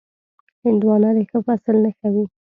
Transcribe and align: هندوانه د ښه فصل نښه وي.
هندوانه 0.63 1.09
د 1.17 1.19
ښه 1.29 1.39
فصل 1.45 1.75
نښه 1.83 2.07
وي. 2.13 2.25